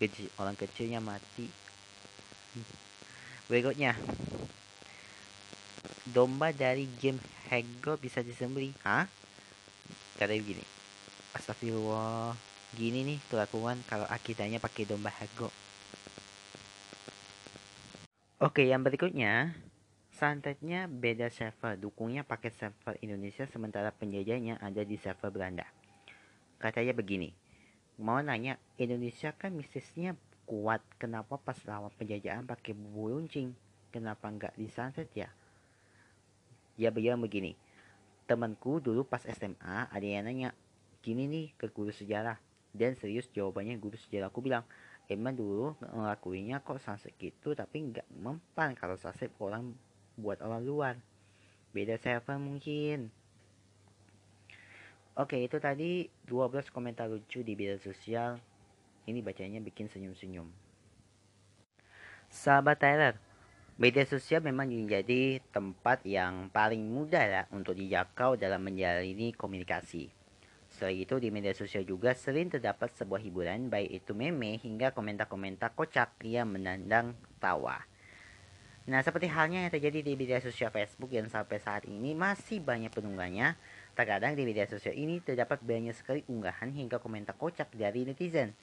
Kecil, 0.00 0.32
orang 0.40 0.56
kecilnya 0.56 0.96
mati. 0.96 1.44
Berikutnya, 3.52 3.92
domba 6.08 6.56
dari 6.56 6.88
game 6.88 7.20
Hego 7.52 8.00
bisa 8.00 8.24
disembeli. 8.24 8.72
Hah? 8.80 9.04
Katanya 10.16 10.40
begini, 10.40 10.64
Astagfirullah, 11.36 12.32
gini 12.80 13.12
nih 13.12 13.18
kelakuan 13.28 13.84
kalau 13.84 14.08
akidahnya 14.08 14.56
pakai 14.56 14.88
domba 14.88 15.12
Hego. 15.12 15.52
Oke, 18.40 18.64
yang 18.64 18.80
berikutnya, 18.80 19.52
santetnya 20.16 20.88
beda 20.88 21.28
server. 21.28 21.76
Dukungnya 21.76 22.24
pakai 22.24 22.48
server 22.48 22.96
Indonesia 23.04 23.44
sementara 23.44 23.92
penjajahnya 23.92 24.56
ada 24.64 24.80
di 24.80 24.96
server 24.96 25.28
Belanda. 25.28 25.68
Katanya 26.56 26.96
begini, 26.96 27.36
mau 28.00 28.16
nanya, 28.24 28.56
Indonesia 28.80 29.36
kan 29.36 29.52
mistisnya 29.52 30.16
kuat. 30.48 30.80
Kenapa 30.96 31.36
pas 31.36 31.60
lawan 31.68 31.92
penjajahan 32.00 32.48
pakai 32.48 32.72
bubu 32.72 33.12
runcing? 33.12 33.52
Kenapa 33.92 34.32
nggak 34.32 34.56
disantet 34.56 35.12
ya? 35.12 35.28
Ya 36.80 36.88
bilang 36.88 37.20
begini, 37.20 37.60
temanku 38.24 38.80
dulu 38.80 39.04
pas 39.04 39.20
SMA 39.20 39.92
ada 39.92 40.06
yang 40.08 40.24
nanya, 40.24 40.56
gini 41.04 41.28
nih 41.28 41.52
ke 41.60 41.68
guru 41.68 41.92
sejarah. 41.92 42.40
Dan 42.72 42.96
serius 42.96 43.28
jawabannya 43.36 43.76
guru 43.76 44.00
sejarah 44.00 44.32
aku 44.32 44.40
bilang, 44.40 44.64
emang 45.10 45.34
dulu 45.34 45.74
ngelakuinnya 45.82 46.62
kok 46.62 46.78
sunset 46.78 47.10
gitu 47.18 47.50
tapi 47.58 47.90
nggak 47.90 48.06
mempan 48.14 48.78
kalau 48.78 48.94
sunset 48.94 49.34
orang 49.42 49.74
buat 50.14 50.38
orang 50.38 50.62
luar. 50.62 50.94
Beda 51.74 51.98
server 51.98 52.38
mungkin. 52.38 53.10
Oke 55.18 55.42
itu 55.42 55.58
tadi 55.58 56.06
12 56.30 56.70
komentar 56.70 57.10
lucu 57.10 57.42
di 57.42 57.58
media 57.58 57.76
sosial. 57.82 58.38
Ini 59.10 59.18
bacanya 59.26 59.58
bikin 59.58 59.90
senyum-senyum. 59.90 60.46
Sahabat 62.30 62.78
Tyler 62.78 63.18
Media 63.80 64.04
sosial 64.04 64.44
memang 64.44 64.68
menjadi 64.68 65.40
tempat 65.56 66.04
yang 66.04 66.52
paling 66.52 66.84
mudah 66.84 67.24
ya 67.24 67.42
untuk 67.48 67.72
dijangkau 67.80 68.36
dalam 68.36 68.60
menjalani 68.60 69.32
komunikasi. 69.32 70.19
Selain 70.80 70.96
itu, 70.96 71.20
di 71.20 71.28
media 71.28 71.52
sosial 71.52 71.84
juga 71.84 72.16
sering 72.16 72.48
terdapat 72.48 72.88
sebuah 72.96 73.20
hiburan, 73.20 73.68
baik 73.68 74.00
itu 74.00 74.16
meme 74.16 74.56
hingga 74.56 74.96
komentar-komentar 74.96 75.76
kocak 75.76 76.16
yang 76.24 76.56
menandang 76.56 77.12
tawa. 77.36 77.84
Nah, 78.88 79.04
seperti 79.04 79.28
halnya 79.28 79.68
yang 79.68 79.68
terjadi 79.68 80.00
di 80.00 80.16
media 80.16 80.40
sosial 80.40 80.72
Facebook 80.72 81.12
yang 81.12 81.28
sampai 81.28 81.60
saat 81.60 81.84
ini 81.84 82.16
masih 82.16 82.64
banyak 82.64 82.88
penunggannya. 82.88 83.60
Terkadang 83.92 84.32
di 84.32 84.48
media 84.48 84.64
sosial 84.64 84.96
ini 84.96 85.20
terdapat 85.20 85.60
banyak 85.60 85.92
sekali 85.92 86.24
unggahan 86.32 86.72
hingga 86.72 86.96
komentar 86.96 87.36
kocak 87.36 87.68
dari 87.76 88.08
netizen. 88.08 88.56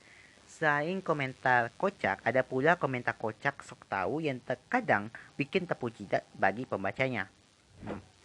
Selain 0.49 0.97
komentar 1.05 1.69
kocak, 1.77 2.25
ada 2.25 2.41
pula 2.41 2.81
komentar 2.81 3.13
kocak 3.13 3.61
sok 3.61 3.85
tahu 3.85 4.25
yang 4.25 4.41
terkadang 4.41 5.13
bikin 5.37 5.69
terpuji 5.69 6.09
bagi 6.33 6.65
pembacanya. 6.65 7.29
Hmm. 7.85 8.16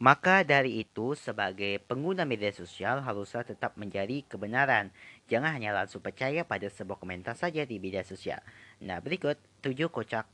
Maka 0.00 0.48
dari 0.48 0.80
itu, 0.80 1.12
sebagai 1.12 1.76
pengguna 1.84 2.24
media 2.24 2.48
sosial 2.56 3.04
haruslah 3.04 3.44
tetap 3.44 3.76
menjadi 3.76 4.24
kebenaran. 4.24 4.88
Jangan 5.28 5.52
hanya 5.52 5.76
langsung 5.76 6.00
percaya 6.00 6.40
pada 6.40 6.72
sebuah 6.72 6.96
komentar 6.96 7.36
saja 7.36 7.68
di 7.68 7.76
media 7.76 8.00
sosial. 8.00 8.40
Nah, 8.80 8.96
berikut 9.04 9.36
7 9.60 9.92
kocak 9.92 10.24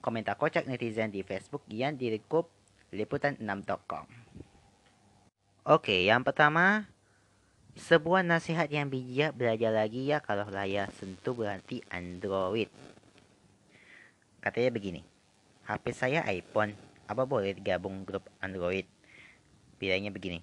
komentar 0.00 0.40
kocak 0.40 0.64
netizen 0.64 1.12
di 1.12 1.20
Facebook 1.20 1.68
yang 1.68 2.00
direkup 2.00 2.48
liputan6.com. 2.96 4.08
Oke, 5.68 6.08
yang 6.08 6.24
pertama, 6.24 6.88
sebuah 7.76 8.24
nasihat 8.24 8.72
yang 8.72 8.88
bijak 8.88 9.36
belajar 9.36 9.68
lagi 9.68 10.08
ya 10.08 10.24
kalau 10.24 10.48
layar 10.48 10.88
sentuh 10.96 11.36
berarti 11.36 11.84
Android. 11.92 12.72
Katanya 14.40 14.70
begini, 14.72 15.04
HP 15.68 15.92
saya 15.92 16.24
iPhone, 16.32 16.72
apa 17.04 17.28
boleh 17.28 17.52
digabung 17.52 18.08
grup 18.08 18.28
Android? 18.40 18.93
Bilangnya 19.84 20.12
begini. 20.14 20.40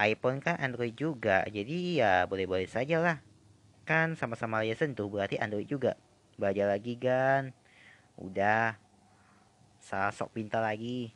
iPhone 0.00 0.40
kan 0.40 0.56
Android 0.56 0.96
juga 0.96 1.44
jadi 1.44 1.76
ya 2.00 2.12
boleh-boleh 2.24 2.64
saja 2.64 2.96
lah 3.04 3.18
kan 3.84 4.14
sama-sama 4.16 4.62
layar 4.62 4.78
sentuh 4.78 5.10
berarti 5.10 5.36
Android 5.36 5.66
juga. 5.66 5.98
Belajar 6.38 6.70
lagi 6.70 6.94
kan? 6.96 7.50
Udah. 8.16 8.78
Salah 9.82 10.14
sok 10.14 10.32
pintar 10.38 10.62
lagi. 10.62 11.10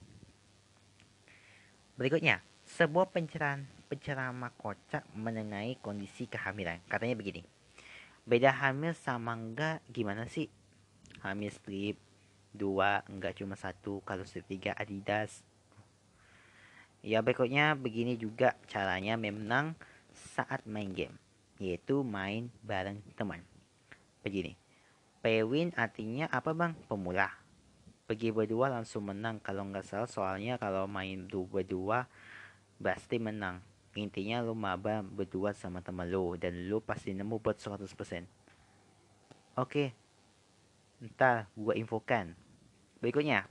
Berikutnya 1.95 2.43
sebuah 2.67 3.15
pencerahan 3.15 3.63
penceramah 3.87 4.51
kocak 4.59 5.07
mengenai 5.15 5.79
kondisi 5.79 6.27
kehamilan. 6.27 6.83
Katanya 6.91 7.15
begini 7.15 7.47
beda 8.25 8.57
hamil 8.57 8.97
sama 8.97 9.37
enggak 9.37 9.85
gimana 9.93 10.25
sih? 10.25 10.49
Hamil 11.21 11.53
strip 11.53 12.01
dua 12.57 13.05
enggak 13.05 13.37
cuma 13.37 13.53
satu 13.53 14.01
kalau 14.01 14.25
strip 14.25 14.49
tiga 14.49 14.73
Adidas 14.81 15.45
Ya 17.05 17.21
berikutnya 17.21 17.77
begini 17.77 18.17
juga 18.17 18.57
caranya 18.65 19.21
menang 19.21 19.77
saat 20.17 20.65
main 20.65 20.89
game, 20.89 21.13
yaitu 21.61 22.01
main 22.01 22.49
bareng 22.65 22.97
teman. 23.13 23.45
Begini, 24.25 24.57
Pewin 25.21 25.69
artinya 25.77 26.33
apa 26.33 26.57
bang? 26.57 26.73
Pemula. 26.89 27.29
Pergi 28.09 28.33
berdua 28.33 28.73
langsung 28.73 29.09
menang 29.09 29.37
kalau 29.41 29.69
nggak 29.69 29.85
salah 29.85 30.09
soalnya 30.09 30.61
kalau 30.61 30.89
main 30.89 31.29
dua 31.29 31.49
berdua 31.49 31.99
pasti 32.81 33.21
menang. 33.21 33.61
Intinya 33.97 34.45
lu 34.45 34.53
maba 34.53 35.01
berdua 35.01 35.57
sama 35.57 35.85
teman 35.85 36.09
lu 36.13 36.37
dan 36.41 36.69
lu 36.69 36.81
pasti 36.85 37.13
nemu 37.17 37.41
buat 37.41 37.57
100%. 37.57 38.29
Oke, 39.57 39.97
ntar 41.01 41.49
gua 41.57 41.73
infokan. 41.73 42.37
Berikutnya, 43.01 43.49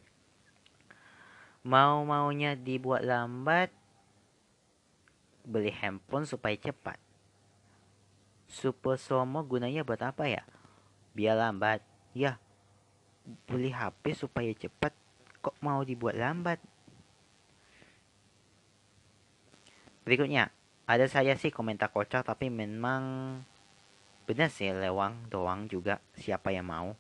mau-maunya 1.64 2.60
dibuat 2.60 3.08
lambat 3.08 3.72
beli 5.44 5.72
handphone 5.72 6.28
supaya 6.28 6.56
cepat. 6.56 7.00
Super 8.48 9.00
somo 9.00 9.44
gunanya 9.44 9.84
buat 9.84 10.00
apa 10.04 10.28
ya? 10.28 10.44
Biar 11.16 11.40
lambat. 11.40 11.80
Ya 12.14 12.38
beli 13.48 13.72
HP 13.72 14.16
supaya 14.16 14.52
cepat. 14.52 14.92
Kok 15.44 15.60
mau 15.64 15.84
dibuat 15.84 16.16
lambat? 16.16 16.60
Berikutnya 20.04 20.52
ada 20.84 21.08
saya 21.08 21.40
sih 21.40 21.48
komentar 21.48 21.88
kocak 21.88 22.28
tapi 22.28 22.52
memang 22.52 23.40
benar 24.28 24.52
sih 24.52 24.72
lewang 24.72 25.28
doang 25.32 25.68
juga. 25.72 26.04
Siapa 26.20 26.52
yang 26.52 26.68
mau 26.68 26.96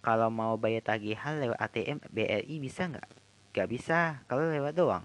kalau 0.00 0.30
mau 0.30 0.54
bayar 0.54 0.94
tagihan 0.94 1.38
lewat 1.42 1.58
ATM 1.58 1.98
BRI 2.08 2.56
bisa 2.62 2.86
nggak? 2.86 3.08
Nggak 3.52 3.68
bisa, 3.68 4.22
kalau 4.30 4.46
lewat 4.46 4.74
doang. 4.78 5.04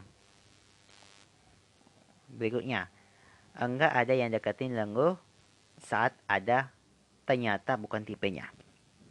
Berikutnya, 2.33 2.89
enggak 3.57 3.93
ada 3.93 4.13
yang 4.13 4.29
deketin 4.29 4.77
lenggo 4.77 5.17
saat 5.81 6.13
ada 6.29 6.69
ternyata 7.25 7.77
bukan 7.77 8.05
tipenya. 8.05 8.49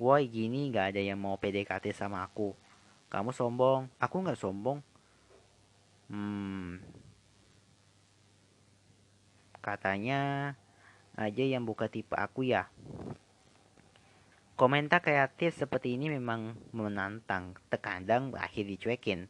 Woi 0.03 0.27
gini 0.27 0.71
nggak 0.71 0.95
ada 0.95 1.01
yang 1.03 1.19
mau 1.19 1.39
PDKT 1.39 1.95
sama 1.95 2.27
aku. 2.27 2.55
Kamu 3.13 3.31
sombong, 3.31 3.87
aku 4.03 4.17
nggak 4.25 4.41
sombong. 4.41 4.81
Hmm, 6.11 6.83
katanya 9.63 10.53
aja 11.15 11.45
yang 11.47 11.63
buka 11.63 11.87
tipe 11.87 12.19
aku 12.19 12.43
ya. 12.43 12.67
Komentar 14.63 15.03
kreatif 15.03 15.59
seperti 15.59 15.99
ini 15.99 16.07
memang 16.07 16.55
menantang, 16.71 17.59
terkadang 17.67 18.31
berakhir 18.31 18.63
dicuekin. 18.63 19.27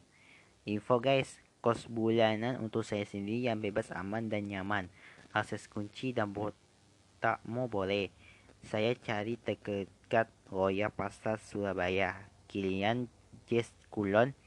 Info 0.69 1.01
guys, 1.01 1.41
kos 1.57 1.89
bulanan 1.89 2.61
untuk 2.61 2.85
saya 2.85 3.01
sendiri 3.01 3.49
yang 3.49 3.57
bebas 3.57 3.89
aman 3.89 4.29
dan 4.29 4.45
nyaman. 4.45 4.93
Akses 5.33 5.65
kunci 5.65 6.13
dan 6.13 6.37
botakmu 6.37 7.65
boleh. 7.65 8.13
Saya 8.61 8.93
cari 8.93 9.33
terdekat 9.41 10.29
Royal 10.53 10.93
Pasar 10.93 11.41
Surabaya. 11.41 12.29
Kilian 12.45 13.09
Jess 13.49 13.73
Kulon. 13.89 14.37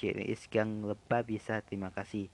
JWS 0.00 0.48
Gang 0.48 0.80
Lebah 0.80 1.28
bisa 1.28 1.60
terima 1.60 1.92
kasih. 1.92 2.32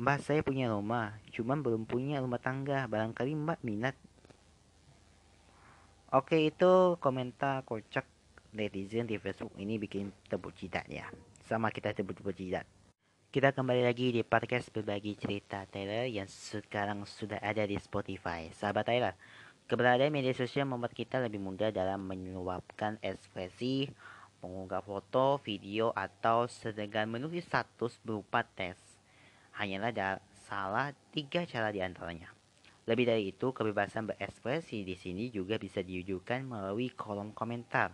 Mbak 0.00 0.18
saya 0.24 0.40
punya 0.40 0.72
rumah, 0.72 1.20
cuman 1.36 1.60
belum 1.60 1.84
punya 1.84 2.24
rumah 2.24 2.40
tangga. 2.40 2.88
Barangkali 2.88 3.36
mbak 3.36 3.60
minat 3.60 4.00
Oke 6.08 6.48
itu 6.48 6.96
komentar 7.04 7.68
kocak 7.68 8.08
netizen 8.56 9.04
di 9.04 9.20
Facebook 9.20 9.52
ini 9.60 9.76
bikin 9.76 10.08
tebuk 10.24 10.56
jidat 10.56 10.88
ya. 10.88 11.04
Sama 11.44 11.68
kita 11.68 11.92
tebuk-tebuk 11.92 12.32
jidat. 12.32 12.64
Kita 13.28 13.52
kembali 13.52 13.84
lagi 13.84 14.08
di 14.16 14.24
podcast 14.24 14.72
berbagi 14.72 15.20
cerita 15.20 15.68
Taylor 15.68 16.08
yang 16.08 16.24
sekarang 16.24 17.04
sudah 17.04 17.36
ada 17.44 17.60
di 17.68 17.76
Spotify. 17.76 18.48
Sahabat 18.56 18.88
Taylor, 18.88 19.12
Keberadaan 19.68 20.08
media 20.08 20.32
sosial 20.32 20.64
membuat 20.64 20.96
kita 20.96 21.20
lebih 21.20 21.44
mudah 21.44 21.68
dalam 21.68 22.08
menyuapkan 22.08 22.96
ekspresi, 23.04 23.92
mengunggah 24.40 24.80
foto, 24.80 25.36
video, 25.44 25.92
atau 25.92 26.48
sedangkan 26.48 27.04
menulis 27.04 27.44
status 27.44 28.00
berupa 28.00 28.48
teks. 28.56 28.80
Hanyalah 29.60 30.24
salah 30.48 30.96
tiga 31.12 31.44
cara 31.44 31.68
di 31.68 31.84
antaranya. 31.84 32.37
Lebih 32.88 33.04
dari 33.04 33.28
itu, 33.28 33.52
kebebasan 33.52 34.08
berekspresi 34.08 34.80
di 34.80 34.96
sini 34.96 35.28
juga 35.28 35.60
bisa 35.60 35.84
diwujudkan 35.84 36.40
melalui 36.48 36.88
kolom 36.88 37.36
komentar. 37.36 37.92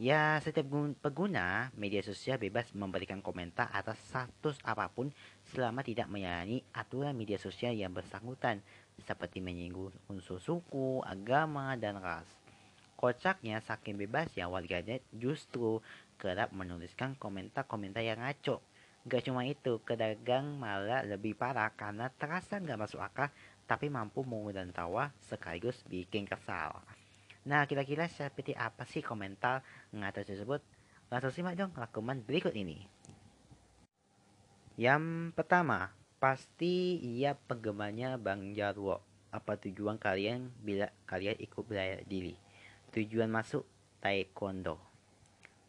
Ya, 0.00 0.40
setiap 0.40 0.72
pengguna 1.04 1.68
media 1.76 2.00
sosial 2.00 2.40
bebas 2.40 2.72
memberikan 2.72 3.20
komentar 3.20 3.68
atas 3.68 4.00
status 4.00 4.56
apa 4.64 4.88
pun 4.88 5.12
selama 5.52 5.84
tidak 5.84 6.08
menyalahi 6.08 6.64
aturan 6.72 7.12
media 7.12 7.36
sosial 7.36 7.76
yang 7.76 7.92
bersangkutan 7.92 8.64
seperti 9.04 9.44
menyinggung 9.44 9.92
unsur 10.08 10.40
suku, 10.40 11.04
agama, 11.04 11.76
dan 11.76 12.00
ras. 12.00 12.24
Kocaknya, 12.96 13.60
saking 13.60 14.00
bebas 14.00 14.32
ya 14.32 14.48
warganet 14.48 15.04
justru 15.12 15.84
kerap 16.16 16.56
menuliskan 16.56 17.12
komentar-komentar 17.20 18.00
yang 18.00 18.24
ngaco. 18.24 18.64
Gak 19.08 19.24
cuma 19.24 19.48
itu, 19.48 19.80
kedagang 19.84 20.60
malah 20.60 21.00
lebih 21.04 21.32
parah 21.32 21.72
karena 21.72 22.12
terasa 22.12 22.60
gak 22.60 22.76
masuk 22.76 23.00
akal 23.00 23.32
tapi 23.70 23.86
mampu 23.86 24.26
mengundang 24.26 24.74
tawa 24.74 25.14
sekaligus 25.22 25.86
bikin 25.86 26.26
kesal. 26.26 26.82
Nah, 27.46 27.62
kira-kira 27.70 28.10
seperti 28.10 28.58
apa 28.58 28.82
sih 28.82 28.98
komentar 28.98 29.62
ngaco 29.94 30.26
tersebut? 30.26 30.58
Langsung 31.06 31.30
simak 31.30 31.54
dong 31.54 31.70
rakaman 31.78 32.26
berikut 32.26 32.50
ini. 32.58 32.82
Yang 34.74 35.30
pertama, 35.38 35.94
Pasti 36.20 37.00
ia 37.00 37.32
penggemarnya 37.32 38.20
Bang 38.20 38.52
Jarwo. 38.52 39.00
Apa 39.32 39.56
tujuan 39.56 39.96
kalian 39.96 40.52
bila 40.60 40.92
kalian 41.08 41.32
ikut 41.40 41.64
bela 41.64 41.96
diri? 42.04 42.36
Tujuan 42.92 43.32
masuk 43.32 43.64
taekwondo. 44.04 44.76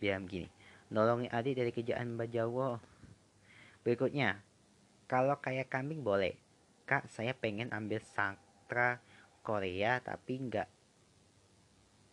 Biar 0.04 0.20
begini. 0.20 0.52
Nolongin 0.92 1.32
adik 1.32 1.56
dari 1.56 1.72
kerjaan 1.72 2.20
Bang 2.20 2.36
Jarwo. 2.36 2.84
Berikutnya. 3.88 4.44
Kalau 5.08 5.40
kayak 5.40 5.72
kambing 5.72 6.04
boleh. 6.04 6.36
Kak, 6.92 7.08
saya 7.08 7.32
pengen 7.32 7.72
ambil 7.72 8.04
sastra 8.04 9.00
Korea 9.48 10.04
tapi 10.04 10.44
nggak 10.44 10.68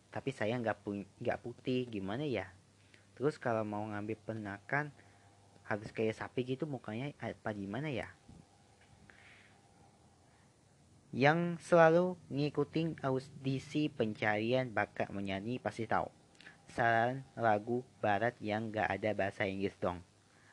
tapi 0.07 0.31
saya 0.31 0.55
nggak 0.55 0.79
nggak 1.19 1.41
putih 1.43 1.83
gimana 1.91 2.23
ya 2.23 2.47
terus 3.19 3.35
kalau 3.35 3.67
mau 3.67 3.83
ngambil 3.83 4.15
penakan 4.23 4.87
harus 5.67 5.91
kayak 5.91 6.15
sapi 6.15 6.47
gitu 6.47 6.63
mukanya 6.63 7.11
apa 7.19 7.51
gimana 7.51 7.91
ya 7.91 8.07
yang 11.11 11.59
selalu 11.59 12.15
ngikutin 12.31 13.03
audisi 13.03 13.91
pencarian 13.91 14.69
bakat 14.69 15.09
menyanyi 15.09 15.57
pasti 15.57 15.89
tahu. 15.89 16.05
Saran 16.69 17.25
lagu 17.33 17.81
barat 17.97 18.37
yang 18.37 18.69
gak 18.69 18.93
ada 18.93 19.17
bahasa 19.17 19.49
Inggris 19.49 19.73
dong. 19.81 20.05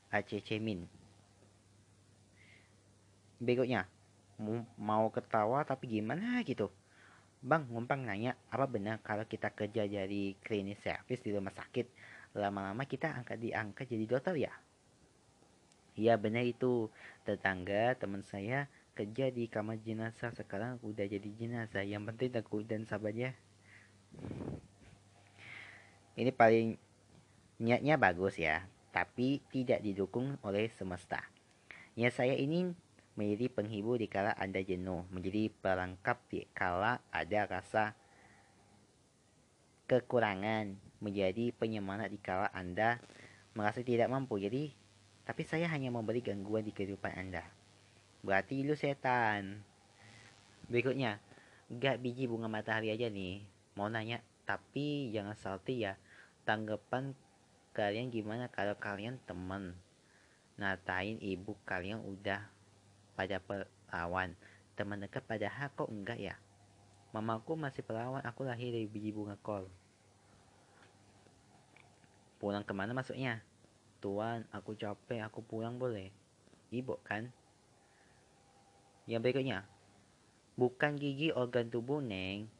ACC 0.08 0.56
Min. 0.56 0.88
Berikutnya, 3.36 3.84
mau 4.76 5.08
ketawa 5.12 5.64
tapi 5.64 5.98
gimana 6.00 6.40
gitu. 6.44 6.68
Bang, 7.40 7.68
ngumpang 7.70 8.02
nanya, 8.02 8.34
apa 8.50 8.66
benar 8.66 8.98
kalau 9.04 9.22
kita 9.28 9.52
kerja 9.52 9.86
jadi 9.86 10.24
klinis 10.42 10.80
servis 10.82 11.22
di 11.22 11.30
rumah 11.30 11.52
sakit, 11.52 11.86
lama-lama 12.34 12.84
kita 12.88 13.12
angkat 13.12 13.38
diangkat 13.38 13.86
jadi 13.86 14.04
dokter 14.08 14.34
ya? 14.34 14.52
Iya 15.96 16.20
benar 16.20 16.44
itu. 16.44 16.92
Tetangga 17.24 17.96
teman 17.96 18.20
saya 18.24 18.68
kerja 18.96 19.28
di 19.28 19.44
kamar 19.46 19.76
jenazah 19.84 20.32
sekarang 20.32 20.80
udah 20.80 21.04
jadi 21.04 21.28
jenazah 21.36 21.84
yang 21.84 22.08
penting 22.08 22.32
takut 22.32 22.64
dan 22.64 22.88
sabarnya 22.88 23.36
ini 26.16 26.32
paling 26.32 26.80
niatnya 27.60 28.00
bagus 28.00 28.40
ya 28.40 28.64
tapi 28.96 29.44
tidak 29.52 29.84
didukung 29.84 30.40
oleh 30.40 30.72
semesta 30.72 31.20
ya 31.92 32.08
saya 32.08 32.32
ini 32.40 32.72
menjadi 33.16 33.48
penghibur 33.48 33.96
di 33.96 34.06
kala 34.06 34.36
anda 34.36 34.60
jenuh 34.60 35.08
menjadi 35.08 35.48
pelengkap 35.60 36.18
di 36.28 36.44
kala 36.52 37.00
ada 37.10 37.40
rasa 37.48 37.96
kekurangan 39.88 40.76
menjadi 41.00 41.52
penyemangat 41.56 42.12
di 42.12 42.20
kala 42.20 42.52
anda 42.52 43.00
merasa 43.56 43.80
tidak 43.80 44.12
mampu 44.12 44.36
jadi 44.36 44.70
tapi 45.24 45.42
saya 45.42 45.66
hanya 45.72 45.90
memberi 45.90 46.22
gangguan 46.22 46.62
di 46.62 46.70
kehidupan 46.70 47.16
anda 47.16 47.44
Berarti 48.26 48.66
lu 48.66 48.74
setan. 48.74 49.62
Berikutnya, 50.66 51.22
gak 51.70 52.02
biji 52.02 52.26
bunga 52.26 52.50
matahari 52.50 52.90
aja 52.90 53.06
nih. 53.06 53.46
Mau 53.78 53.86
nanya, 53.86 54.18
tapi 54.42 55.14
jangan 55.14 55.38
salty 55.38 55.86
ya. 55.86 55.94
Tanggapan 56.42 57.14
kalian 57.70 58.10
gimana 58.10 58.50
kalau 58.50 58.74
kalian 58.74 59.22
temen 59.30 59.78
ngatain 60.56 61.20
ibu 61.20 61.52
kalian 61.68 62.00
udah 62.02 62.48
pada 63.16 63.40
perawan 63.40 64.36
teman 64.76 65.00
dekat 65.00 65.24
padahal 65.24 65.72
kok 65.72 65.88
enggak 65.88 66.20
ya 66.20 66.36
mamaku 67.16 67.56
masih 67.56 67.80
perawan 67.80 68.20
aku 68.22 68.44
lahir 68.44 68.70
dari 68.70 68.84
biji 68.84 69.10
bunga 69.10 69.40
kol 69.40 69.66
pulang 72.36 72.62
ke 72.62 72.76
mana 72.76 72.92
maksudnya 72.92 73.40
tuan 74.04 74.44
aku 74.52 74.76
capek 74.76 75.24
aku 75.24 75.40
pulang 75.40 75.80
boleh 75.80 76.12
ibu 76.68 77.00
kan 77.00 77.32
yang 79.06 79.22
berikutnya, 79.22 79.62
bukan 80.58 80.98
gigi 80.98 81.30
organ 81.30 81.70
tubuh 81.70 82.02
neng. 82.02 82.50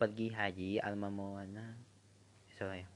Pergi 0.00 0.32
haji 0.32 0.80
alma 0.80 1.12
mawana. 1.12 1.76
Sorry. 2.56 2.95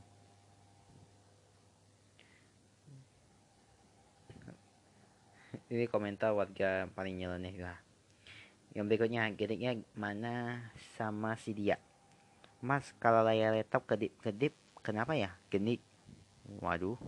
Ini 5.71 5.87
komentar 5.87 6.35
warga 6.35 6.91
paling 6.93 7.15
nyeleneh 7.15 7.55
lah. 7.63 7.79
Yang 8.75 8.85
berikutnya, 8.91 9.31
gedeknya 9.35 9.79
mana 9.95 10.67
sama 10.99 11.39
si 11.39 11.55
dia. 11.55 11.79
Mas, 12.59 12.91
kalau 12.99 13.23
layar 13.23 13.55
laptop 13.55 13.87
kedip-kedip, 13.87 14.53
kenapa 14.83 15.15
ya? 15.15 15.31
Genik. 15.49 15.79
Waduh. 16.59 16.99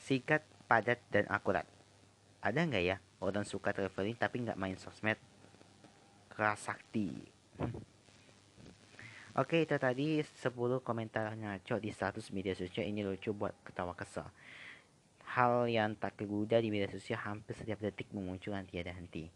Sikat, 0.00 0.40
padat, 0.64 1.04
dan 1.12 1.28
akurat 1.28 1.68
ada 2.46 2.62
nggak 2.62 2.84
ya 2.86 3.02
orang 3.18 3.42
suka 3.42 3.74
traveling 3.74 4.14
tapi 4.14 4.46
nggak 4.46 4.54
main 4.54 4.78
sosmed 4.78 5.18
sakti 6.54 7.10
Oke 9.36 9.68
itu 9.68 9.76
tadi 9.76 10.24
10 10.24 10.80
komentar 10.80 11.28
ngaco 11.36 11.76
di 11.76 11.92
status 11.92 12.32
media 12.32 12.56
sosial 12.56 12.88
ini 12.88 13.04
lucu 13.04 13.36
buat 13.36 13.52
ketawa 13.68 13.92
kesel 13.92 14.24
Hal 15.36 15.68
yang 15.68 15.92
tak 16.00 16.16
keguda 16.16 16.64
di 16.64 16.72
media 16.72 16.88
sosial 16.88 17.20
hampir 17.20 17.52
setiap 17.52 17.76
detik 17.84 18.08
memunculkan 18.16 18.64
tiada 18.64 18.96
henti 18.96 19.28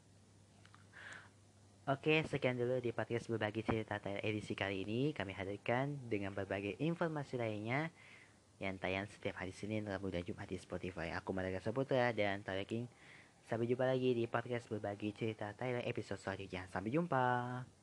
Oke, 1.91 2.23
sekian 2.23 2.55
dulu 2.55 2.79
di 2.79 2.95
podcast 2.95 3.27
berbagi 3.27 3.67
cerita 3.67 3.99
edisi 4.23 4.55
kali 4.55 4.87
ini. 4.87 5.11
Kami 5.11 5.35
hadirkan 5.35 5.99
dengan 6.07 6.31
berbagai 6.31 6.79
informasi 6.79 7.35
lainnya 7.35 7.91
yang 8.63 8.79
tayang 8.79 9.11
setiap 9.11 9.43
hari 9.43 9.51
Senin, 9.51 9.89
Rabu, 9.91 10.07
dan 10.13 10.23
Jumat 10.23 10.47
di 10.47 10.55
Spotify. 10.55 11.11
Aku 11.19 11.35
Madaga 11.35 11.59
Saputra 11.59 12.15
dan 12.15 12.47
Taleking. 12.47 12.87
Sampai 13.49 13.67
jumpa 13.67 13.91
lagi 13.91 14.15
di 14.15 14.31
podcast 14.31 14.71
berbagi 14.71 15.11
cerita 15.17 15.51
Thailand 15.57 15.83
episode 15.83 16.23
selanjutnya. 16.23 16.71
Sampai 16.71 16.95
jumpa. 16.95 17.80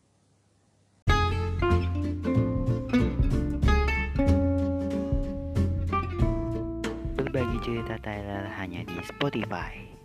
Cerita 7.67 7.99
Thailand 7.99 8.47
hanya 8.55 8.79
di 8.87 8.95
Spotify. 9.03 9.96